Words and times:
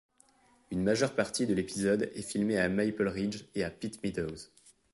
Une 0.71 0.81
majeure 0.81 1.13
partie 1.13 1.45
de 1.45 1.53
l'épisode 1.53 2.09
est 2.15 2.23
filmée 2.23 2.57
à 2.57 2.69
Maple 2.69 3.07
Ridge 3.07 3.43
et 3.53 3.63
à 3.63 3.69
Pitt 3.69 4.01
Meadows. 4.03 4.49